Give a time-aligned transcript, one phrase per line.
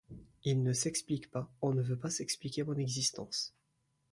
[0.43, 3.53] Il ne s’explique pas, ou ne veut pas s’expliquer mon existence.